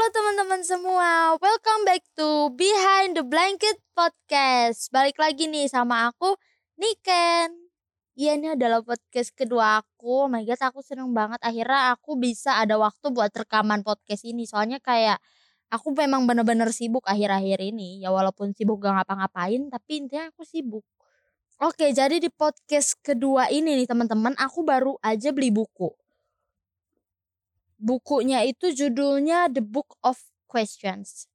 Halo 0.00 0.16
teman-teman 0.16 0.64
semua, 0.64 1.36
welcome 1.44 1.84
back 1.84 2.00
to 2.16 2.48
Behind 2.56 3.12
the 3.12 3.20
Blanket 3.20 3.84
Podcast. 3.92 4.88
Balik 4.88 5.20
lagi 5.20 5.44
nih 5.44 5.68
sama 5.68 6.08
aku, 6.08 6.40
Niken. 6.80 7.68
Iya 8.16 8.40
ini 8.40 8.56
adalah 8.56 8.80
podcast 8.80 9.36
kedua 9.36 9.84
aku. 9.84 10.24
Oh 10.24 10.28
my 10.32 10.40
god, 10.48 10.56
aku 10.56 10.80
seneng 10.80 11.12
banget. 11.12 11.36
Akhirnya 11.44 11.92
aku 11.92 12.16
bisa 12.16 12.56
ada 12.56 12.80
waktu 12.80 13.12
buat 13.12 13.28
rekaman 13.28 13.84
podcast 13.84 14.24
ini. 14.24 14.48
Soalnya 14.48 14.80
kayak 14.80 15.20
aku 15.68 15.92
memang 15.92 16.24
bener-bener 16.24 16.72
sibuk 16.72 17.04
akhir-akhir 17.04 17.60
ini. 17.60 18.00
Ya 18.00 18.08
walaupun 18.08 18.56
sibuk 18.56 18.80
gak 18.80 19.04
ngapa-ngapain, 19.04 19.68
tapi 19.68 20.00
intinya 20.00 20.32
aku 20.32 20.48
sibuk. 20.48 20.88
Oke, 21.60 21.92
jadi 21.92 22.16
di 22.16 22.32
podcast 22.32 22.96
kedua 23.04 23.52
ini 23.52 23.76
nih 23.76 23.84
teman-teman, 23.84 24.32
aku 24.40 24.64
baru 24.64 24.96
aja 25.04 25.28
beli 25.28 25.52
buku 25.52 25.92
bukunya 27.80 28.44
itu 28.44 28.70
judulnya 28.70 29.48
The 29.48 29.64
Book 29.64 29.96
of 30.04 30.20
Questions. 30.44 31.26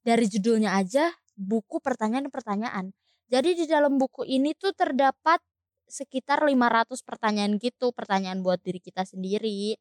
Dari 0.00 0.30
judulnya 0.30 0.78
aja 0.78 1.10
buku 1.34 1.82
pertanyaan-pertanyaan. 1.82 2.94
Jadi 3.26 3.62
di 3.62 3.64
dalam 3.66 3.98
buku 3.98 4.22
ini 4.24 4.54
tuh 4.54 4.72
terdapat 4.72 5.42
sekitar 5.90 6.46
500 6.46 7.02
pertanyaan 7.02 7.58
gitu, 7.58 7.90
pertanyaan 7.90 8.40
buat 8.40 8.62
diri 8.62 8.78
kita 8.78 9.02
sendiri. 9.02 9.74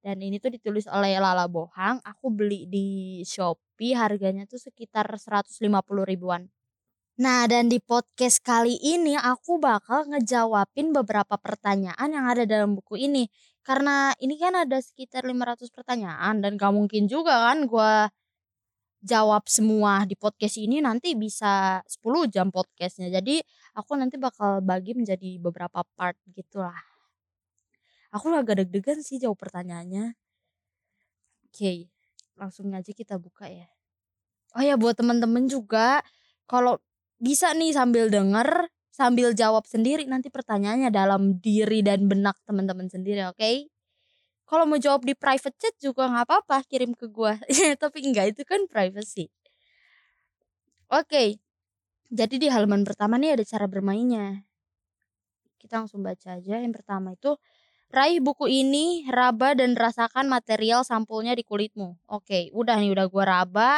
Dan 0.00 0.24
ini 0.24 0.40
tuh 0.40 0.54
ditulis 0.54 0.88
oleh 0.88 1.18
Lala 1.20 1.46
Bohang, 1.50 2.00
aku 2.00 2.32
beli 2.32 2.64
di 2.70 3.20
Shopee 3.26 3.92
harganya 3.92 4.48
tuh 4.48 4.60
sekitar 4.60 5.08
150 5.10 5.60
ribuan. 6.06 6.48
Nah 7.16 7.48
dan 7.48 7.72
di 7.72 7.80
podcast 7.80 8.44
kali 8.44 8.76
ini 8.76 9.16
aku 9.16 9.56
bakal 9.56 10.04
ngejawabin 10.04 10.92
beberapa 10.92 11.40
pertanyaan 11.40 12.12
yang 12.12 12.28
ada 12.28 12.44
dalam 12.44 12.76
buku 12.76 13.00
ini 13.00 13.24
karena 13.66 14.14
ini 14.22 14.38
kan 14.38 14.54
ada 14.54 14.78
sekitar 14.78 15.26
500 15.26 15.74
pertanyaan 15.74 16.38
dan 16.38 16.54
gak 16.54 16.70
mungkin 16.70 17.10
juga 17.10 17.50
kan 17.50 17.66
gue 17.66 17.92
jawab 19.02 19.50
semua 19.50 20.06
di 20.06 20.14
podcast 20.14 20.54
ini 20.62 20.78
nanti 20.78 21.18
bisa 21.18 21.82
10 21.82 22.30
jam 22.30 22.54
podcastnya. 22.54 23.10
Jadi 23.10 23.42
aku 23.74 23.98
nanti 23.98 24.22
bakal 24.22 24.62
bagi 24.62 24.94
menjadi 24.94 25.42
beberapa 25.42 25.82
part 25.98 26.14
gitulah. 26.30 26.78
Aku 28.14 28.30
agak 28.30 28.62
deg-degan 28.62 29.02
sih 29.02 29.18
jawab 29.18 29.38
pertanyaannya. 29.42 30.14
Oke 31.50 31.90
langsung 32.36 32.70
aja 32.70 32.92
kita 32.92 33.16
buka 33.16 33.48
ya. 33.48 33.66
Oh 34.54 34.62
ya 34.62 34.76
buat 34.78 34.94
temen-temen 34.94 35.48
juga 35.48 36.04
kalau 36.46 36.78
bisa 37.16 37.50
nih 37.56 37.72
sambil 37.72 38.12
denger 38.12 38.68
sambil 38.96 39.36
jawab 39.36 39.68
sendiri 39.68 40.08
nanti 40.08 40.32
pertanyaannya 40.32 40.88
dalam 40.88 41.36
diri 41.36 41.84
dan 41.84 42.08
benak 42.08 42.40
teman-teman 42.48 42.88
sendiri 42.88 43.28
oke? 43.28 43.36
Okay? 43.36 43.68
kalau 44.46 44.64
mau 44.64 44.78
jawab 44.78 45.02
di 45.02 45.12
private 45.18 45.58
chat 45.58 45.74
juga 45.82 46.06
nggak 46.06 46.24
apa-apa 46.30 46.62
kirim 46.70 46.94
ke 46.94 47.10
gua. 47.10 47.34
Tapi 47.82 47.98
enggak 48.06 48.32
itu 48.32 48.42
kan 48.46 48.62
privacy. 48.70 49.26
Oke 50.86 51.02
okay. 51.02 51.28
jadi 52.14 52.38
di 52.38 52.46
halaman 52.46 52.86
pertama 52.86 53.18
nih 53.18 53.34
ada 53.34 53.44
cara 53.44 53.66
bermainnya. 53.66 54.46
Kita 55.58 55.82
langsung 55.82 56.06
baca 56.06 56.38
aja. 56.38 56.62
Yang 56.62 56.78
pertama 56.78 57.18
itu 57.18 57.34
raih 57.90 58.22
buku 58.22 58.46
ini 58.46 59.02
raba 59.10 59.58
dan 59.58 59.74
rasakan 59.74 60.30
material 60.30 60.86
sampulnya 60.86 61.34
di 61.34 61.42
kulitmu. 61.42 61.98
Oke 62.06 62.54
udah 62.54 62.78
nih 62.78 62.94
udah 62.94 63.06
gua 63.10 63.24
raba. 63.26 63.72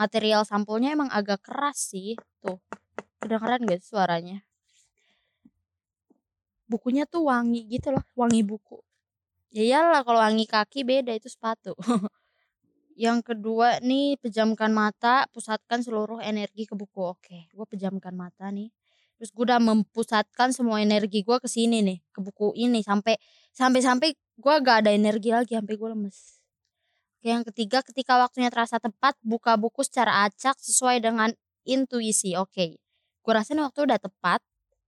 Material 0.00 0.48
sampulnya 0.48 0.96
emang 0.96 1.12
agak 1.12 1.44
keras 1.44 1.92
sih. 1.92 2.16
Tuh 2.40 2.56
kedengeran 3.20 3.62
gak 3.68 3.84
suaranya? 3.84 4.42
Bukunya 6.70 7.04
tuh 7.04 7.28
wangi 7.28 7.66
gitu 7.68 7.92
loh 7.92 8.04
wangi 8.16 8.40
buku. 8.46 8.80
Ya 9.50 9.62
iyalah 9.66 10.06
kalau 10.06 10.22
wangi 10.22 10.46
kaki 10.46 10.86
beda 10.86 11.12
itu 11.12 11.26
sepatu. 11.26 11.74
Yang 12.94 13.32
kedua 13.34 13.82
nih 13.82 14.20
pejamkan 14.22 14.70
mata 14.70 15.26
pusatkan 15.34 15.82
seluruh 15.82 16.22
energi 16.22 16.70
ke 16.70 16.74
buku. 16.78 17.00
Oke 17.02 17.50
gue 17.50 17.66
pejamkan 17.66 18.14
mata 18.14 18.48
nih. 18.54 18.70
Terus 19.18 19.36
gue 19.36 19.44
udah 19.50 19.60
mempusatkan 19.60 20.54
semua 20.54 20.80
energi 20.80 21.20
gue 21.26 21.36
ke 21.42 21.48
sini 21.50 21.82
nih 21.82 21.98
ke 22.14 22.22
buku 22.22 22.54
ini. 22.54 22.80
Sampai 22.86 23.18
sampai 23.50 23.80
sampai 23.82 24.08
gue 24.14 24.54
gak 24.64 24.86
ada 24.86 24.90
energi 24.94 25.34
lagi 25.34 25.58
sampai 25.58 25.74
gue 25.74 25.88
lemes. 25.90 26.40
Yang 27.20 27.52
ketiga 27.52 27.84
ketika 27.84 28.16
waktunya 28.16 28.48
terasa 28.48 28.80
tepat 28.80 29.18
buka 29.20 29.60
buku 29.60 29.84
secara 29.84 30.24
acak 30.24 30.56
sesuai 30.56 31.04
dengan 31.04 31.34
intuisi. 31.68 32.32
Oke 32.38 32.80
gue 33.20 33.32
rasa 33.32 33.52
ini 33.52 33.62
waktu 33.64 33.84
udah 33.84 34.00
tepat 34.00 34.40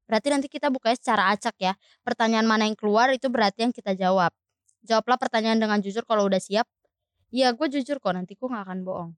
berarti 0.09 0.29
nanti 0.29 0.49
kita 0.53 0.69
bukanya 0.69 0.99
secara 0.99 1.23
acak 1.33 1.57
ya. 1.57 1.73
Pertanyaan 2.05 2.45
mana 2.45 2.69
yang 2.69 2.77
keluar 2.77 3.09
itu 3.17 3.33
berarti 3.33 3.65
yang 3.65 3.73
kita 3.73 3.97
jawab. 3.97 4.29
Jawablah 4.85 5.17
pertanyaan 5.17 5.57
dengan 5.57 5.79
jujur 5.81 6.05
kalau 6.05 6.29
udah 6.29 6.37
siap. 6.37 6.69
Iya 7.33 7.57
gue 7.57 7.67
jujur 7.73 7.97
kok 7.97 8.13
nanti 8.13 8.37
gue 8.37 8.45
gak 8.45 8.69
akan 8.69 8.85
bohong. 8.85 9.13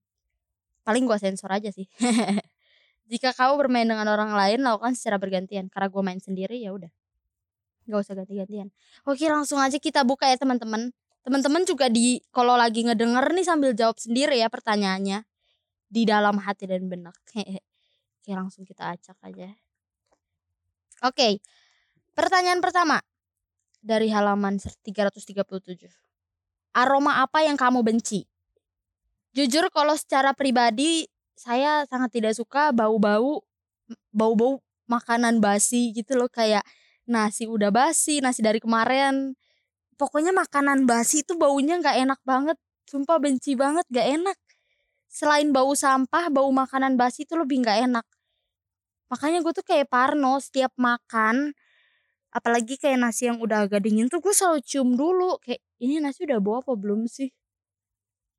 Paling 0.87 1.03
gue 1.09 1.19
sensor 1.19 1.51
aja 1.51 1.75
sih. 1.75 1.91
Jika 3.11 3.35
kamu 3.35 3.59
bermain 3.59 3.89
dengan 3.89 4.07
orang 4.07 4.39
lain 4.39 4.63
lakukan 4.63 4.95
secara 4.95 5.19
bergantian. 5.19 5.67
Karena 5.67 5.91
gue 5.91 6.03
main 6.05 6.21
sendiri 6.23 6.63
ya 6.63 6.71
udah. 6.71 6.93
Gak 7.91 7.99
usah 7.99 8.15
ganti-gantian. 8.15 8.71
Oke 9.03 9.27
langsung 9.27 9.59
aja 9.59 9.83
kita 9.83 10.07
buka 10.07 10.31
ya 10.31 10.39
teman-teman. 10.39 10.95
Teman-teman 11.27 11.67
juga 11.67 11.91
di 11.91 12.23
kalau 12.31 12.55
lagi 12.55 12.87
ngedenger 12.87 13.35
nih 13.35 13.47
sambil 13.49 13.75
jawab 13.75 13.99
sendiri 13.99 14.39
ya 14.39 14.47
pertanyaannya. 14.47 15.27
Di 15.91 16.07
dalam 16.07 16.39
hati 16.39 16.71
dan 16.71 16.87
benak 16.87 17.19
Oke 18.25 18.33
langsung 18.33 18.65
kita 18.65 18.89
acak 18.89 19.21
aja. 19.21 19.53
Oke, 21.05 21.45
pertanyaan 22.17 22.65
pertama 22.65 23.05
dari 23.85 24.09
halaman 24.09 24.57
337. 24.57 25.93
Aroma 26.73 27.21
apa 27.21 27.45
yang 27.45 27.61
kamu 27.61 27.85
benci? 27.85 28.25
Jujur 29.37 29.69
kalau 29.69 29.93
secara 29.93 30.33
pribadi 30.33 31.05
saya 31.37 31.85
sangat 31.85 32.17
tidak 32.17 32.33
suka 32.33 32.73
bau-bau 32.73 33.45
bau-bau 34.09 34.57
makanan 34.89 35.45
basi 35.45 35.93
gitu 35.93 36.17
loh 36.17 36.33
kayak 36.33 36.65
nasi 37.05 37.45
udah 37.45 37.69
basi, 37.69 38.25
nasi 38.25 38.41
dari 38.41 38.57
kemarin. 38.57 39.37
Pokoknya 40.01 40.33
makanan 40.33 40.89
basi 40.89 41.29
itu 41.29 41.37
baunya 41.37 41.77
nggak 41.77 42.09
enak 42.09 42.21
banget. 42.25 42.57
Sumpah 42.89 43.21
benci 43.21 43.53
banget, 43.53 43.85
gak 43.93 44.09
enak. 44.17 44.39
Selain 45.13 45.53
bau 45.53 45.77
sampah, 45.77 46.33
bau 46.33 46.49
makanan 46.49 46.97
basi 46.97 47.29
itu 47.29 47.37
lebih 47.37 47.61
nggak 47.61 47.85
enak 47.85 48.07
makanya 49.13 49.39
gue 49.45 49.53
tuh 49.55 49.67
kayak 49.67 49.89
parno 49.93 50.41
setiap 50.41 50.73
makan 50.81 51.53
apalagi 52.35 52.75
kayak 52.83 52.99
nasi 52.99 53.31
yang 53.31 53.39
udah 53.39 53.71
agak 53.71 53.87
dingin 53.87 54.11
tuh 54.11 54.19
gue 54.19 54.35
selalu 54.35 54.61
cium 54.67 54.99
dulu. 54.99 55.39
Kayak 55.39 55.63
ini 55.79 56.03
nasi 56.03 56.27
udah 56.27 56.39
bau 56.43 56.59
apa 56.61 56.75
belum 56.75 57.07
sih? 57.07 57.31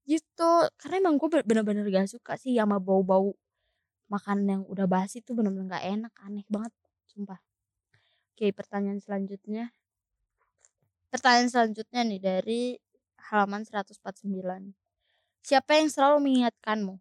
Gitu. 0.05 0.51
Karena 0.77 0.95
emang 1.01 1.15
gue 1.17 1.29
bener-bener 1.41 1.87
gak 1.89 2.11
suka 2.11 2.37
sih 2.37 2.53
sama 2.59 2.77
bau-bau 2.77 3.33
makan 4.11 4.45
yang 4.45 4.61
udah 4.69 4.85
basi 4.85 5.23
tuh 5.25 5.33
bener-bener 5.33 5.79
gak 5.79 5.85
enak 5.87 6.13
aneh 6.21 6.45
banget 6.51 6.73
sumpah. 7.09 7.39
Oke 8.35 8.51
pertanyaan 8.51 8.99
selanjutnya. 8.99 9.71
Pertanyaan 11.09 11.49
selanjutnya 11.49 12.01
nih 12.03 12.19
dari 12.21 12.61
halaman 13.31 13.63
149 13.65 14.75
siapa 15.45 15.77
yang 15.77 15.89
selalu 15.93 16.17
mengingatkanmu? 16.25 16.97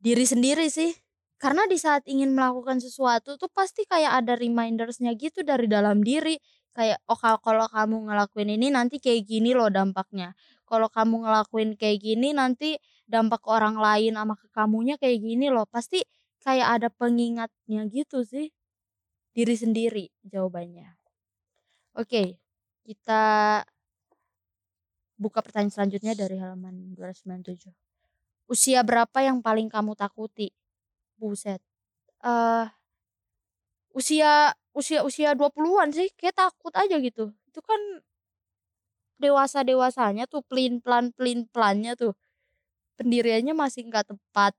Diri 0.00 0.24
sendiri 0.24 0.70
sih 0.70 0.94
karena 1.40 1.64
di 1.64 1.80
saat 1.80 2.04
ingin 2.04 2.36
melakukan 2.36 2.84
sesuatu 2.84 3.40
tuh 3.40 3.48
pasti 3.48 3.88
kayak 3.88 4.20
ada 4.24 4.36
remindersnya 4.36 5.16
gitu 5.16 5.40
dari 5.40 5.64
dalam 5.64 6.04
diri. 6.04 6.36
Kayak 6.76 7.00
oh 7.08 7.16
kalau 7.16 7.66
kamu 7.66 8.12
ngelakuin 8.12 8.50
ini 8.60 8.68
nanti 8.68 9.00
kayak 9.00 9.24
gini 9.24 9.56
loh 9.56 9.72
dampaknya. 9.72 10.36
Kalau 10.68 10.92
kamu 10.92 11.24
ngelakuin 11.24 11.80
kayak 11.80 11.98
gini 12.04 12.36
nanti 12.36 12.76
dampak 13.08 13.42
orang 13.48 13.80
lain 13.80 14.14
sama 14.20 14.36
ke 14.36 14.46
kamunya 14.52 15.00
kayak 15.00 15.18
gini 15.24 15.48
loh. 15.48 15.64
Pasti 15.64 16.04
kayak 16.44 16.68
ada 16.78 16.88
pengingatnya 16.92 17.88
gitu 17.88 18.20
sih 18.22 18.52
diri 19.32 19.56
sendiri 19.56 20.04
jawabannya. 20.28 20.92
Oke 21.96 22.36
kita 22.84 23.22
buka 25.16 25.40
pertanyaan 25.44 25.72
selanjutnya 25.72 26.12
dari 26.16 26.36
halaman 26.40 26.96
297 26.96 27.70
usia 28.50 28.82
berapa 28.82 29.14
yang 29.22 29.38
paling 29.44 29.70
kamu 29.70 29.94
takuti 29.94 30.50
Buset. 31.20 31.60
uh, 32.24 32.66
usia 33.98 34.54
usia 34.78 35.00
usia 35.08 35.34
20-an 35.34 35.90
sih 35.96 36.08
kayak 36.18 36.36
takut 36.38 36.72
aja 36.74 36.96
gitu. 37.02 37.34
Itu 37.50 37.60
kan 37.64 37.80
dewasa-dewasanya 39.20 40.24
tuh 40.32 40.40
pelin-pelan 40.48 41.12
pelin-pelannya 41.12 41.92
tuh 42.00 42.12
pendiriannya 42.98 43.54
masih 43.56 43.88
nggak 43.88 44.06
tepat. 44.12 44.52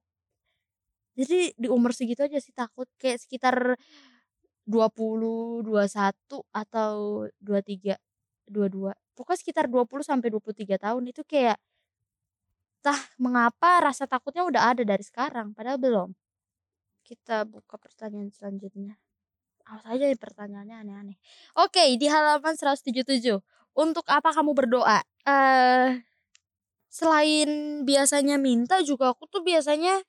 Jadi 1.20 1.52
di 1.60 1.68
umur 1.68 1.92
segitu 1.92 2.24
aja 2.24 2.40
sih 2.40 2.56
takut 2.56 2.88
kayak 3.02 3.20
sekitar 3.24 3.76
20, 4.66 5.66
21 5.66 6.46
atau 6.56 7.28
23, 7.44 7.98
22. 8.48 8.94
Pokoknya 9.18 9.40
sekitar 9.42 9.66
20 9.68 10.02
sampai 10.08 10.30
23 10.32 10.78
tahun 10.80 11.04
itu 11.12 11.22
kayak 11.28 11.58
tah 12.86 12.98
mengapa 13.22 13.72
rasa 13.86 14.10
takutnya 14.10 14.42
udah 14.50 14.74
ada 14.74 14.84
dari 14.86 15.06
sekarang 15.06 15.54
padahal 15.54 15.78
belum 15.78 16.10
kita 17.12 17.44
buka 17.44 17.76
pertanyaan 17.76 18.32
selanjutnya. 18.32 18.96
Awas 19.68 19.84
aja 19.84 20.08
nih 20.08 20.16
pertanyaannya 20.16 20.76
aneh-aneh. 20.80 21.18
Oke, 21.60 22.00
di 22.00 22.08
halaman 22.08 22.56
177. 22.56 23.44
Untuk 23.76 24.08
apa 24.08 24.32
kamu 24.32 24.56
berdoa? 24.56 25.04
Uh, 25.28 26.00
selain 26.88 27.84
biasanya 27.84 28.40
minta 28.40 28.80
juga 28.80 29.12
aku 29.12 29.28
tuh 29.28 29.44
biasanya 29.44 30.00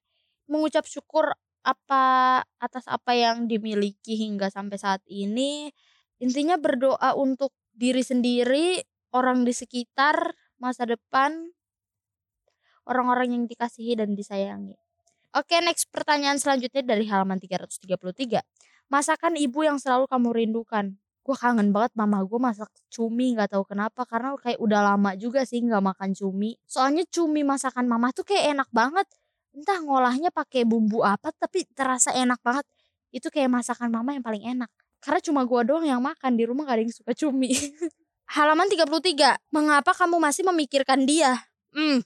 mengucap 0.46 0.86
syukur 0.86 1.34
apa 1.62 2.42
atas 2.58 2.86
apa 2.90 3.14
yang 3.14 3.50
dimiliki 3.50 4.14
hingga 4.14 4.46
sampai 4.46 4.78
saat 4.78 5.02
ini. 5.10 5.74
Intinya 6.22 6.54
berdoa 6.54 7.18
untuk 7.18 7.50
diri 7.74 8.06
sendiri, 8.06 8.78
orang 9.10 9.42
di 9.42 9.50
sekitar, 9.50 10.38
masa 10.62 10.86
depan, 10.86 11.50
orang-orang 12.86 13.34
yang 13.34 13.44
dikasihi 13.50 13.98
dan 13.98 14.14
disayangi. 14.14 14.78
Oke, 15.32 15.64
next 15.64 15.88
pertanyaan 15.88 16.36
selanjutnya 16.36 16.84
dari 16.84 17.08
halaman 17.08 17.40
333. 17.40 18.44
Masakan 18.92 19.40
ibu 19.40 19.64
yang 19.64 19.80
selalu 19.80 20.04
kamu 20.04 20.28
rindukan? 20.28 20.92
Gue 21.24 21.32
kangen 21.32 21.72
banget 21.72 21.96
mama 21.96 22.20
gue 22.20 22.36
masak 22.36 22.68
cumi 22.92 23.32
nggak 23.32 23.56
tahu 23.56 23.64
kenapa 23.64 24.04
karena 24.04 24.36
kayak 24.36 24.60
udah 24.60 24.92
lama 24.92 25.16
juga 25.16 25.48
sih 25.48 25.64
nggak 25.64 25.80
makan 25.80 26.12
cumi. 26.12 26.60
Soalnya 26.68 27.08
cumi 27.08 27.48
masakan 27.48 27.88
mama 27.88 28.12
tuh 28.12 28.28
kayak 28.28 28.52
enak 28.52 28.68
banget. 28.76 29.08
Entah 29.56 29.80
ngolahnya 29.80 30.28
pakai 30.28 30.68
bumbu 30.68 31.00
apa 31.00 31.32
tapi 31.32 31.64
terasa 31.72 32.12
enak 32.12 32.44
banget. 32.44 32.68
Itu 33.08 33.32
kayak 33.32 33.48
masakan 33.48 33.88
mama 33.88 34.12
yang 34.12 34.20
paling 34.20 34.44
enak. 34.44 34.68
Karena 35.00 35.24
cuma 35.24 35.48
gue 35.48 35.60
doang 35.64 35.88
yang 35.88 36.04
makan 36.04 36.36
di 36.36 36.44
rumah 36.44 36.68
gak 36.68 36.76
ada 36.76 36.82
yang 36.84 36.92
suka 36.92 37.16
cumi. 37.16 37.56
Halaman 38.36 38.68
33. 38.68 39.48
Mengapa 39.48 39.96
kamu 39.96 40.20
masih 40.20 40.44
memikirkan 40.44 41.08
dia? 41.08 41.40
Hmm, 41.72 42.04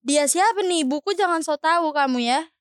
dia 0.00 0.24
siapa 0.24 0.64
nih? 0.64 0.88
Buku 0.88 1.12
jangan 1.12 1.44
so 1.44 1.60
tahu 1.60 1.92
kamu 1.92 2.24
ya. 2.24 2.53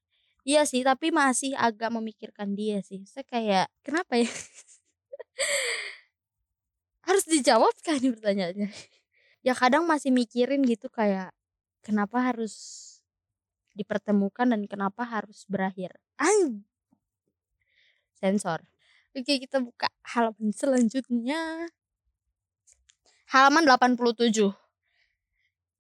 Iya 0.43 0.67
sih, 0.67 0.83
tapi 0.83 1.15
masih 1.15 1.55
agak 1.55 1.87
memikirkan 1.87 2.51
dia 2.51 2.83
sih. 2.83 2.99
Saya 3.07 3.23
kayak, 3.23 3.71
kenapa 3.79 4.19
ya? 4.19 4.27
Harus 7.07 7.23
dijawab 7.27 7.75
kan 7.83 7.99
nih 7.99 8.15
pertanyaannya? 8.15 8.69
Ya 9.43 9.53
kadang 9.55 9.83
masih 9.87 10.11
mikirin 10.11 10.63
gitu 10.63 10.87
kayak 10.87 11.35
kenapa 11.83 12.31
harus 12.31 12.55
dipertemukan 13.75 14.47
dan 14.47 14.63
kenapa 14.71 15.03
harus 15.03 15.43
berakhir. 15.51 15.99
Ang 16.15 16.63
sensor. 18.15 18.63
Oke, 19.11 19.43
kita 19.43 19.59
buka 19.59 19.91
halaman 20.15 20.55
selanjutnya. 20.55 21.67
Halaman 23.35 23.67
87. 23.67 24.55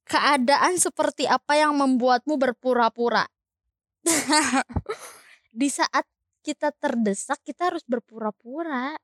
Keadaan 0.03 0.75
seperti 0.75 1.23
apa 1.25 1.55
yang 1.55 1.79
membuatmu 1.79 2.35
berpura-pura? 2.35 3.32
Di 5.59 5.69
saat 5.71 6.05
kita 6.43 6.75
terdesak, 6.75 7.39
kita 7.41 7.71
harus 7.71 7.83
berpura-pura. 7.87 8.95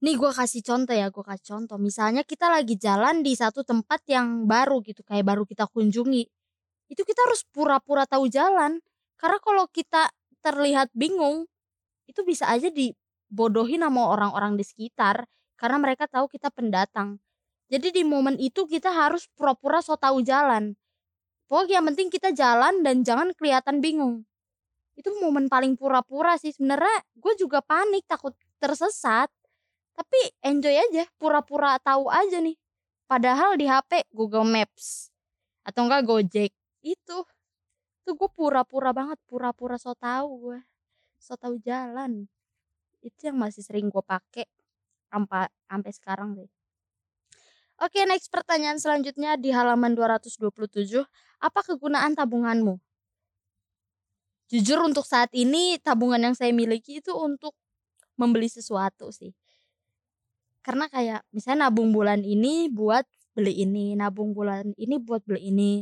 Nih 0.00 0.16
gue 0.16 0.32
kasih 0.32 0.64
contoh 0.64 0.96
ya, 0.96 1.12
gue 1.12 1.24
kasih 1.24 1.46
contoh. 1.56 1.76
Misalnya 1.76 2.24
kita 2.24 2.48
lagi 2.48 2.74
jalan 2.80 3.20
di 3.20 3.36
satu 3.36 3.62
tempat 3.62 4.00
yang 4.08 4.48
baru 4.48 4.80
gitu, 4.80 5.04
kayak 5.04 5.28
baru 5.28 5.44
kita 5.44 5.68
kunjungi. 5.68 6.24
Itu 6.90 7.02
kita 7.04 7.20
harus 7.28 7.44
pura-pura 7.52 8.08
tahu 8.08 8.26
jalan. 8.26 8.80
Karena 9.20 9.38
kalau 9.44 9.68
kita 9.68 10.08
terlihat 10.40 10.88
bingung, 10.96 11.44
itu 12.08 12.24
bisa 12.24 12.48
aja 12.48 12.72
dibodohi 12.72 13.76
sama 13.76 14.08
orang-orang 14.08 14.56
di 14.56 14.64
sekitar. 14.64 15.28
Karena 15.60 15.76
mereka 15.76 16.08
tahu 16.08 16.26
kita 16.32 16.48
pendatang. 16.48 17.20
Jadi 17.70 17.92
di 17.94 18.02
momen 18.02 18.40
itu 18.40 18.64
kita 18.66 18.90
harus 18.90 19.28
pura-pura 19.36 19.84
so 19.84 19.94
tahu 19.94 20.24
jalan. 20.24 20.79
Pokoknya 21.50 21.82
yang 21.82 21.86
penting 21.90 22.14
kita 22.14 22.30
jalan 22.30 22.86
dan 22.86 23.02
jangan 23.02 23.34
kelihatan 23.34 23.82
bingung. 23.82 24.22
Itu 24.94 25.10
momen 25.18 25.50
paling 25.50 25.74
pura-pura 25.74 26.38
sih. 26.38 26.54
Sebenarnya 26.54 27.02
gue 27.18 27.34
juga 27.34 27.58
panik 27.58 28.06
takut 28.06 28.38
tersesat 28.62 29.32
tapi 30.00 30.20
enjoy 30.40 30.72
aja 30.72 31.04
pura-pura 31.20 31.76
tahu 31.76 32.08
aja 32.08 32.40
nih 32.40 32.56
padahal 33.04 33.60
di 33.60 33.68
HP 33.68 34.08
Google 34.16 34.48
Maps 34.48 35.12
atau 35.60 35.84
enggak 35.84 36.08
Gojek 36.08 36.52
itu 36.80 37.18
tuh 38.00 38.14
gue 38.16 38.30
pura-pura 38.32 38.96
banget 38.96 39.20
pura-pura 39.28 39.76
so 39.76 39.92
tau 39.92 40.28
gue 40.40 40.60
so 41.20 41.36
tau 41.36 41.52
jalan 41.60 42.24
itu 43.04 43.20
yang 43.28 43.36
masih 43.36 43.60
sering 43.60 43.92
gue 43.92 44.00
pakai 44.00 44.48
sampai 45.12 45.52
sampai 45.68 45.92
sekarang 45.92 46.30
deh 46.40 46.50
Oke, 47.80 48.04
next 48.04 48.28
pertanyaan 48.28 48.76
selanjutnya 48.76 49.40
di 49.40 49.56
halaman 49.56 49.96
227. 49.96 51.00
Apa 51.40 51.64
kegunaan 51.64 52.12
tabunganmu? 52.12 52.76
Jujur 54.52 54.82
untuk 54.84 55.08
saat 55.08 55.32
ini 55.32 55.80
tabungan 55.80 56.20
yang 56.20 56.36
saya 56.36 56.52
miliki 56.52 57.00
itu 57.00 57.16
untuk 57.16 57.56
membeli 58.20 58.50
sesuatu 58.50 59.08
sih. 59.08 59.32
Karena 60.60 60.90
kayak 60.92 61.24
misalnya 61.32 61.72
nabung 61.72 61.96
bulan 61.96 62.20
ini 62.20 62.68
buat 62.68 63.08
beli 63.32 63.64
ini 63.64 63.96
nabung 63.96 64.36
bulan 64.36 64.76
ini 64.76 65.00
buat 65.00 65.24
beli 65.24 65.48
ini. 65.48 65.72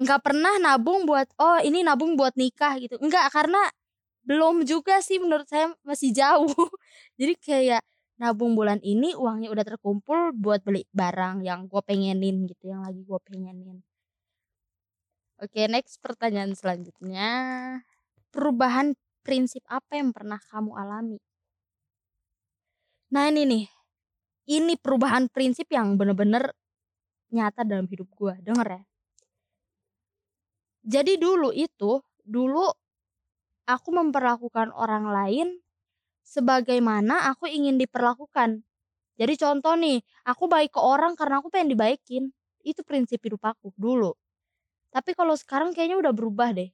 Nggak 0.00 0.20
pernah 0.24 0.56
nabung 0.56 1.04
buat 1.04 1.28
oh 1.36 1.60
ini 1.60 1.84
nabung 1.84 2.16
buat 2.16 2.32
nikah 2.40 2.80
gitu. 2.80 2.96
Enggak 3.02 3.28
karena 3.28 3.60
belum 4.24 4.64
juga 4.64 5.04
sih 5.04 5.20
menurut 5.20 5.44
saya 5.44 5.68
masih 5.84 6.16
jauh. 6.16 6.48
Jadi 7.20 7.34
kayak 7.36 7.82
nabung 8.16 8.56
bulan 8.56 8.80
ini 8.80 9.12
uangnya 9.16 9.52
udah 9.52 9.64
terkumpul 9.64 10.32
buat 10.36 10.64
beli 10.64 10.88
barang 10.92 11.44
yang 11.44 11.68
gue 11.68 11.80
pengenin 11.84 12.44
gitu 12.48 12.68
yang 12.68 12.84
lagi 12.84 13.00
gue 13.00 13.18
pengenin 13.24 13.80
oke 15.42 15.60
next 15.74 15.98
pertanyaan 16.04 16.52
selanjutnya 16.60 17.28
perubahan 18.34 18.94
prinsip 19.26 19.62
apa 19.68 19.92
yang 20.00 20.10
pernah 20.16 20.40
kamu 20.50 20.72
alami 20.82 21.18
Nah 23.14 23.24
ini 23.30 23.42
nih, 23.46 23.64
ini 24.58 24.74
perubahan 24.84 25.24
prinsip 25.34 25.66
yang 25.76 25.88
bener-bener 25.98 26.44
nyata 27.34 27.62
dalam 27.70 27.86
hidup 27.92 28.08
gue, 28.18 28.34
denger 28.46 28.68
ya. 28.78 28.82
Jadi 30.84 31.16
dulu 31.20 31.52
itu, 31.56 32.00
dulu 32.24 32.64
aku 33.68 33.88
memperlakukan 33.94 34.68
orang 34.74 35.04
lain 35.08 35.48
sebagaimana 36.24 37.30
aku 37.32 37.48
ingin 37.50 37.76
diperlakukan. 37.80 38.62
Jadi 39.20 39.34
contoh 39.38 39.74
nih, 39.78 40.00
aku 40.26 40.44
baik 40.50 40.74
ke 40.76 40.80
orang 40.82 41.14
karena 41.18 41.40
aku 41.42 41.48
pengen 41.52 41.72
dibaikin. 41.76 42.24
Itu 42.64 42.82
prinsip 42.84 43.20
hidup 43.24 43.42
aku 43.44 43.72
dulu. 43.78 44.12
Tapi 44.90 45.14
kalau 45.14 45.38
sekarang 45.38 45.70
kayaknya 45.70 46.02
udah 46.02 46.12
berubah 46.14 46.50
deh. 46.50 46.70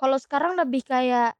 Kalau 0.00 0.16
sekarang 0.16 0.56
lebih 0.56 0.80
kayak 0.84 1.36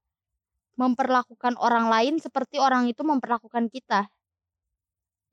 memperlakukan 0.78 1.58
orang 1.58 1.90
lain 1.90 2.20
seperti 2.22 2.60
orang 2.60 2.86
itu 2.86 3.02
memperlakukan 3.02 3.72
kita. 3.72 4.06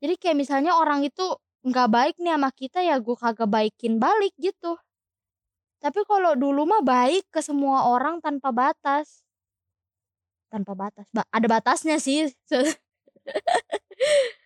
Jadi 0.00 0.14
kayak 0.20 0.36
misalnya 0.36 0.76
orang 0.76 1.04
itu 1.04 1.24
nggak 1.66 1.88
baik 1.88 2.14
nih 2.22 2.34
sama 2.36 2.50
kita 2.54 2.78
ya 2.84 2.96
gue 3.02 3.16
kagak 3.16 3.48
baikin 3.48 3.98
balik 4.00 4.32
gitu. 4.40 4.78
Tapi 5.82 6.00
kalau 6.08 6.32
dulu 6.34 6.64
mah 6.64 6.82
baik 6.82 7.28
ke 7.30 7.40
semua 7.44 7.86
orang 7.90 8.18
tanpa 8.24 8.50
batas. 8.50 9.22
Tanpa 10.50 10.72
batas. 10.72 11.06
Ba 11.12 11.22
ada 11.30 11.46
batasnya 11.46 12.00
sih. 12.00 12.32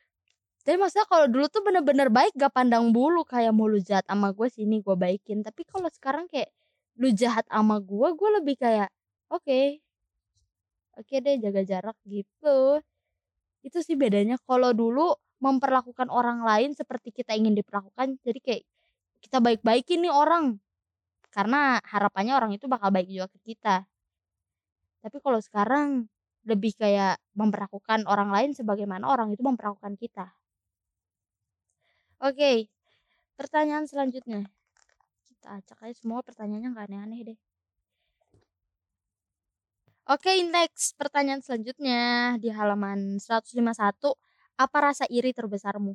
Tapi 0.70 0.78
maksudnya 0.78 1.02
kalau 1.10 1.26
dulu 1.26 1.50
tuh 1.50 1.66
bener-bener 1.66 2.14
baik 2.14 2.30
gak 2.38 2.54
pandang 2.54 2.94
bulu 2.94 3.26
kayak 3.26 3.50
mau 3.50 3.66
lu 3.66 3.82
jahat 3.82 4.06
sama 4.06 4.30
gue 4.30 4.46
sini 4.54 4.78
gue 4.78 4.94
baikin. 4.94 5.42
Tapi 5.42 5.66
kalau 5.66 5.90
sekarang 5.90 6.30
kayak 6.30 6.46
lu 6.94 7.10
jahat 7.10 7.42
sama 7.50 7.82
gue, 7.82 8.08
gue 8.14 8.30
lebih 8.38 8.54
kayak 8.54 8.86
oke 9.34 9.42
okay, 9.42 9.82
oke 10.94 11.10
deh 11.10 11.42
jaga 11.42 11.66
jarak 11.66 11.98
gitu. 12.06 12.78
Itu 13.66 13.82
sih 13.82 13.98
bedanya. 13.98 14.38
Kalau 14.46 14.70
dulu 14.70 15.10
memperlakukan 15.42 16.06
orang 16.06 16.46
lain 16.46 16.70
seperti 16.78 17.10
kita 17.18 17.34
ingin 17.34 17.58
diperlakukan 17.58 18.22
jadi 18.22 18.38
kayak 18.38 18.62
kita 19.26 19.42
baik-baikin 19.42 20.06
nih 20.06 20.14
orang. 20.14 20.62
Karena 21.34 21.82
harapannya 21.82 22.38
orang 22.38 22.54
itu 22.54 22.70
bakal 22.70 22.94
baik 22.94 23.10
juga 23.10 23.26
ke 23.26 23.42
kita. 23.42 23.90
Tapi 25.02 25.18
kalau 25.18 25.42
sekarang 25.42 26.06
lebih 26.46 26.78
kayak 26.78 27.18
memperlakukan 27.34 28.06
orang 28.06 28.30
lain 28.30 28.54
sebagaimana 28.54 29.10
orang 29.10 29.34
itu 29.34 29.42
memperlakukan 29.42 29.98
kita 29.98 30.30
oke 32.20 32.52
pertanyaan 33.36 33.88
selanjutnya 33.88 34.46
kita 35.28 35.60
acak 35.60 35.78
aja 35.84 35.94
semua 35.96 36.20
pertanyaannya 36.20 36.76
gak 36.76 36.86
aneh-aneh 36.88 37.20
deh 37.32 37.38
Oke, 40.10 40.42
next 40.42 40.98
pertanyaan 40.98 41.38
selanjutnya 41.38 42.34
di 42.42 42.50
halaman 42.50 43.22
151. 43.22 44.18
Apa 44.58 44.78
rasa 44.82 45.06
iri 45.06 45.30
terbesarmu? 45.30 45.94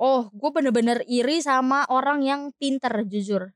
Oh, 0.00 0.32
gue 0.32 0.48
bener-bener 0.48 1.04
iri 1.04 1.44
sama 1.44 1.84
orang 1.92 2.24
yang 2.24 2.56
pinter, 2.56 3.04
jujur. 3.04 3.52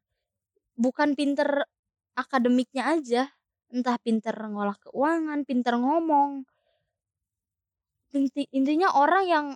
Bukan 0.77 1.17
pinter 1.17 1.65
akademiknya 2.13 3.01
aja. 3.01 3.33
Entah 3.73 3.97
pinter 3.97 4.37
ngolah 4.37 4.77
keuangan, 4.77 5.49
pinter 5.49 5.81
ngomong. 5.81 6.45
Inti, 8.13 8.45
intinya 8.53 8.93
orang 8.93 9.25
yang 9.25 9.47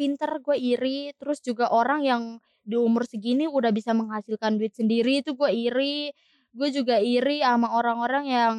pinter 0.00 0.40
gue 0.40 0.56
iri. 0.56 1.12
Terus 1.20 1.44
juga 1.44 1.68
orang 1.68 2.00
yang 2.00 2.22
di 2.64 2.80
umur 2.80 3.04
segini 3.04 3.44
udah 3.44 3.68
bisa 3.68 3.92
menghasilkan 3.92 4.56
duit 4.56 4.72
sendiri 4.72 5.20
itu 5.20 5.36
gue 5.36 5.52
iri. 5.52 6.16
Gue 6.56 6.72
juga 6.72 6.96
iri 6.96 7.44
sama 7.44 7.76
orang-orang 7.76 8.24
yang 8.24 8.54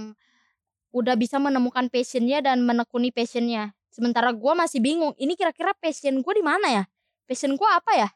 udah 0.94 1.18
bisa 1.18 1.42
menemukan 1.42 1.90
passionnya 1.90 2.46
dan 2.46 2.62
menekuni 2.62 3.10
passionnya. 3.10 3.74
Sementara 3.90 4.30
gue 4.38 4.54
masih 4.54 4.80
bingung, 4.86 5.18
ini 5.18 5.34
kira-kira 5.34 5.74
passion 5.82 6.22
gue 6.22 6.34
di 6.38 6.46
mana 6.46 6.68
ya? 6.70 6.84
Passion 7.26 7.58
gue 7.58 7.70
apa 7.70 7.92
ya? 7.98 8.10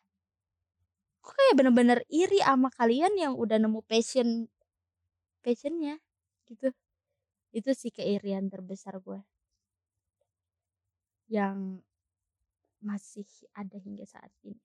aku 1.26 1.34
kayak 1.34 1.58
bener-bener 1.58 2.00
iri 2.14 2.38
sama 2.38 2.70
kalian 2.70 3.18
yang 3.18 3.34
udah 3.34 3.58
nemu 3.58 3.82
passion 3.90 4.46
passionnya 5.42 5.98
gitu 6.46 6.70
itu 7.50 7.70
sih 7.74 7.90
keirian 7.90 8.46
terbesar 8.46 9.02
gue 9.02 9.26
yang 11.26 11.82
masih 12.86 13.26
ada 13.58 13.82
hingga 13.82 14.06
saat 14.06 14.30
ini 14.46 14.62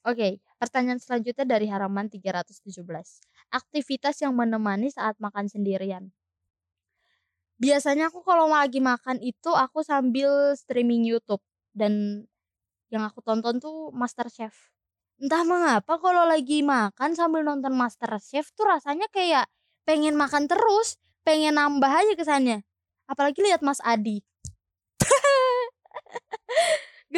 Oke, 0.00 0.40
pertanyaan 0.56 0.96
selanjutnya 0.96 1.44
dari 1.44 1.68
halaman 1.68 2.08
317. 2.08 2.64
Aktivitas 3.52 4.16
yang 4.24 4.32
menemani 4.32 4.88
saat 4.88 5.20
makan 5.20 5.44
sendirian. 5.44 6.08
Biasanya 7.60 8.08
aku 8.08 8.24
kalau 8.24 8.48
lagi 8.48 8.80
makan 8.80 9.20
itu 9.20 9.52
aku 9.52 9.84
sambil 9.84 10.56
streaming 10.56 11.04
YouTube 11.04 11.44
dan 11.76 12.24
yang 12.88 13.04
aku 13.04 13.20
tonton 13.20 13.60
tuh 13.60 13.92
MasterChef. 13.92 14.72
Entah 15.20 15.44
mengapa 15.44 16.00
kalau 16.00 16.24
lagi 16.24 16.64
makan 16.64 17.12
sambil 17.12 17.44
nonton 17.44 17.76
MasterChef 17.76 18.56
tuh 18.56 18.64
rasanya 18.72 19.04
kayak 19.12 19.52
pengen 19.84 20.16
makan 20.16 20.48
terus, 20.48 20.96
pengen 21.28 21.60
nambah 21.60 21.92
aja 21.92 22.16
kesannya. 22.16 22.64
Apalagi 23.04 23.44
lihat 23.44 23.60
Mas 23.60 23.84
Adi. 23.84 24.24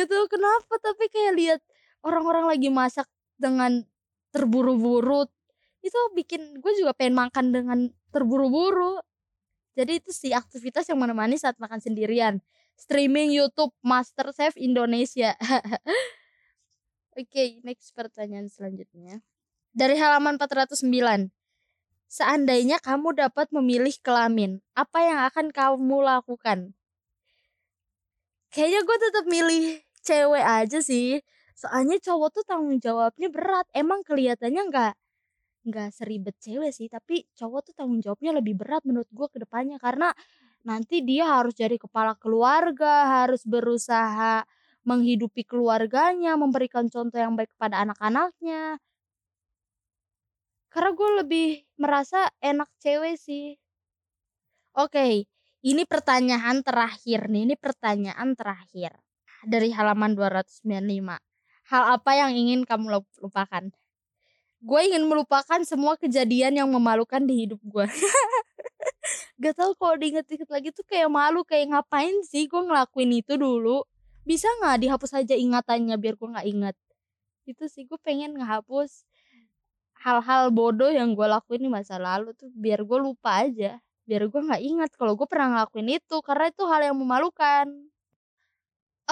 Gitu 0.02 0.26
kenapa? 0.26 0.74
Tapi 0.82 1.06
kayak 1.08 1.32
lihat 1.38 1.60
orang-orang 2.02 2.50
lagi 2.50 2.68
masak 2.68 3.06
dengan 3.38 3.86
terburu-buru 4.34 5.28
itu 5.82 5.98
bikin 6.14 6.62
gue 6.62 6.72
juga 6.78 6.94
pengen 6.94 7.18
makan 7.18 7.46
dengan 7.50 7.78
terburu-buru. 8.14 9.02
Jadi 9.74 9.98
itu 9.98 10.10
sih 10.14 10.32
aktivitas 10.34 10.86
yang 10.90 11.00
menemani 11.00 11.38
saat 11.38 11.58
makan 11.58 11.82
sendirian. 11.82 12.38
Streaming 12.78 13.34
YouTube 13.34 13.74
Master 13.82 14.30
Chef 14.30 14.54
Indonesia. 14.56 15.34
Oke 17.12 17.28
okay, 17.28 17.48
next 17.66 17.92
pertanyaan 17.92 18.48
selanjutnya. 18.48 19.20
Dari 19.72 19.96
halaman 19.96 20.36
409 20.36 21.32
seandainya 22.12 22.76
kamu 22.80 23.16
dapat 23.16 23.48
memilih 23.56 23.96
kelamin 24.04 24.60
apa 24.76 24.98
yang 25.00 25.18
akan 25.28 25.46
kamu 25.48 25.98
lakukan? 26.04 26.76
Kayaknya 28.52 28.80
gue 28.84 28.96
tetap 29.00 29.24
milih 29.24 29.64
cewek 30.04 30.44
aja 30.44 30.78
sih. 30.82 31.22
Soalnya 31.56 31.96
cowok 32.02 32.28
tuh 32.42 32.44
tanggung 32.46 32.78
jawabnya 32.82 33.28
berat. 33.32 33.66
Emang 33.74 34.02
kelihatannya 34.06 34.62
nggak 34.70 34.94
nggak 35.62 35.90
seribet 35.94 36.36
cewek 36.42 36.74
sih 36.74 36.90
tapi 36.90 37.22
cowok 37.38 37.60
tuh 37.70 37.74
tanggung 37.78 38.02
jawabnya 38.02 38.32
lebih 38.38 38.54
berat 38.58 38.82
menurut 38.88 39.08
gue 39.10 39.28
ke 39.32 39.38
depannya. 39.44 39.78
Karena 39.82 40.10
nanti 40.66 41.02
dia 41.06 41.26
harus 41.40 41.54
jadi 41.56 41.76
kepala 41.78 42.14
keluarga 42.18 43.22
harus 43.24 43.42
berusaha 43.46 44.44
menghidupi 44.86 45.46
keluarganya 45.46 46.34
memberikan 46.38 46.90
contoh 46.90 47.18
yang 47.18 47.34
baik 47.38 47.54
kepada 47.54 47.82
anak-anaknya. 47.86 48.78
Karena 50.72 50.90
gue 50.96 51.10
lebih 51.22 51.48
merasa 51.78 52.26
enak 52.42 52.68
cewek 52.82 53.14
sih. 53.20 53.54
Oke 54.76 55.28
ini 55.62 55.82
pertanyaan 55.86 56.60
terakhir 56.66 57.30
nih 57.30 57.42
ini 57.46 57.56
pertanyaan 57.56 58.34
terakhir 58.34 58.98
dari 59.46 59.74
halaman 59.74 60.14
295 60.14 61.22
hal 61.72 61.82
apa 61.96 62.10
yang 62.12 62.36
ingin 62.36 62.68
kamu 62.68 63.00
lupakan? 63.22 63.72
Gue 64.62 64.80
ingin 64.86 65.08
melupakan 65.08 65.58
semua 65.66 65.98
kejadian 65.98 66.54
yang 66.54 66.68
memalukan 66.70 67.18
di 67.24 67.46
hidup 67.46 67.58
gue 67.66 67.86
gak 69.42 69.58
tau 69.58 69.74
kalau 69.74 69.98
diinget-inget 69.98 70.46
lagi 70.46 70.70
tuh 70.70 70.86
kayak 70.86 71.10
malu 71.10 71.42
kayak 71.42 71.74
ngapain 71.74 72.14
sih 72.22 72.46
gue 72.46 72.62
ngelakuin 72.62 73.10
itu 73.18 73.34
dulu? 73.34 73.82
Bisa 74.22 74.46
nggak 74.62 74.86
dihapus 74.86 75.18
aja 75.18 75.34
ingatannya 75.34 75.98
biar 75.98 76.14
gue 76.14 76.28
nggak 76.30 76.46
inget? 76.46 76.76
Itu 77.42 77.66
sih 77.66 77.90
gue 77.90 77.98
pengen 77.98 78.38
ngehapus 78.38 79.02
hal-hal 80.06 80.54
bodoh 80.54 80.94
yang 80.94 81.18
gue 81.18 81.26
lakuin 81.26 81.66
di 81.66 81.70
masa 81.70 81.98
lalu 81.98 82.30
tuh 82.38 82.46
biar 82.54 82.86
gue 82.86 82.98
lupa 83.02 83.42
aja. 83.42 83.82
Biar 84.06 84.30
gue 84.30 84.40
nggak 84.46 84.62
ingat 84.62 84.90
kalau 84.94 85.18
gue 85.18 85.26
pernah 85.26 85.58
ngelakuin 85.58 85.90
itu 85.90 86.16
karena 86.22 86.46
itu 86.54 86.62
hal 86.70 86.80
yang 86.86 86.94
memalukan 86.94 87.66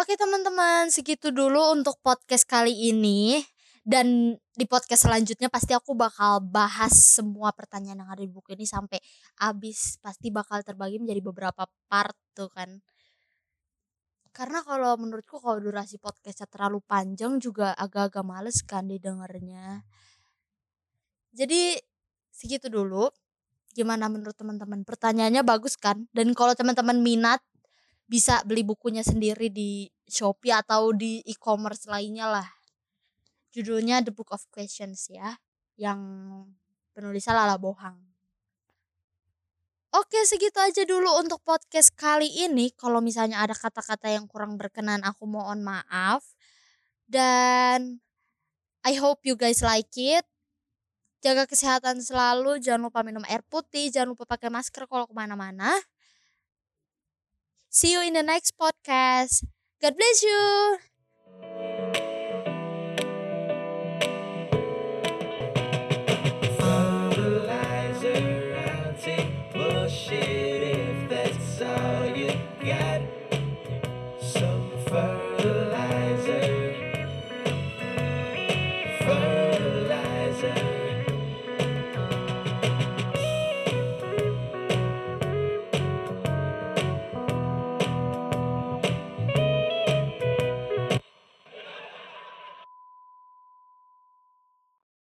Oke 0.01 0.17
teman-teman, 0.17 0.89
segitu 0.89 1.29
dulu 1.29 1.77
untuk 1.77 2.01
podcast 2.01 2.49
kali 2.49 2.73
ini. 2.89 3.37
Dan 3.85 4.33
di 4.57 4.65
podcast 4.65 5.05
selanjutnya 5.05 5.53
pasti 5.53 5.77
aku 5.77 5.93
bakal 5.93 6.41
bahas 6.41 7.21
semua 7.21 7.53
pertanyaan 7.53 8.01
yang 8.01 8.09
ada 8.09 8.25
di 8.25 8.33
buku 8.33 8.57
ini 8.57 8.65
sampai 8.65 8.97
habis. 9.45 10.01
Pasti 10.01 10.33
bakal 10.33 10.65
terbagi 10.65 10.97
menjadi 10.97 11.21
beberapa 11.21 11.69
part 11.85 12.17
tuh 12.33 12.49
kan. 12.49 12.81
Karena 14.33 14.65
kalau 14.65 14.97
menurutku 14.97 15.37
kalau 15.37 15.61
durasi 15.61 16.01
podcastnya 16.01 16.49
terlalu 16.49 16.81
panjang 16.81 17.37
juga 17.37 17.77
agak-agak 17.77 18.25
males 18.25 18.65
kan 18.65 18.89
didengarnya. 18.89 19.85
Jadi 21.37 21.77
segitu 22.33 22.73
dulu. 22.73 23.13
Gimana 23.77 24.09
menurut 24.09 24.33
teman-teman? 24.33 24.81
Pertanyaannya 24.81 25.45
bagus 25.45 25.77
kan? 25.77 26.09
Dan 26.17 26.33
kalau 26.33 26.57
teman-teman 26.57 27.05
minat 27.05 27.45
bisa 28.11 28.43
beli 28.43 28.67
bukunya 28.67 29.07
sendiri 29.07 29.55
di 29.55 29.87
Shopee 30.11 30.51
atau 30.51 30.91
di 30.91 31.23
e-commerce 31.23 31.87
lainnya 31.87 32.27
lah. 32.27 32.49
Judulnya 33.55 34.03
The 34.03 34.11
Book 34.11 34.35
of 34.35 34.43
Questions 34.51 35.07
ya, 35.15 35.39
yang 35.79 36.03
penulisnya 36.91 37.39
Lala 37.39 37.55
Bohang. 37.55 38.03
Oke 39.95 40.23
segitu 40.23 40.59
aja 40.59 40.83
dulu 40.87 41.23
untuk 41.23 41.43
podcast 41.47 41.95
kali 41.95 42.31
ini. 42.47 42.71
Kalau 42.75 43.03
misalnya 43.03 43.43
ada 43.43 43.55
kata-kata 43.55 44.11
yang 44.11 44.27
kurang 44.27 44.55
berkenan 44.59 45.03
aku 45.03 45.27
mohon 45.27 45.63
maaf. 45.63 46.23
Dan 47.11 47.99
I 48.87 48.95
hope 48.99 49.27
you 49.27 49.35
guys 49.35 49.63
like 49.67 49.91
it. 49.99 50.23
Jaga 51.23 51.47
kesehatan 51.47 51.99
selalu, 52.03 52.63
jangan 52.63 52.87
lupa 52.87 53.03
minum 53.03 53.27
air 53.27 53.43
putih, 53.51 53.91
jangan 53.91 54.15
lupa 54.15 54.31
pakai 54.31 54.47
masker 54.47 54.87
kalau 54.87 55.11
ke 55.11 55.15
mana-mana. 55.15 55.75
See 57.71 57.93
you 57.93 58.03
in 58.03 58.13
the 58.15 58.23
next 58.23 58.53
podcast. 58.59 59.45
God 59.81 59.97
bless 59.97 60.23
you. 60.23 60.79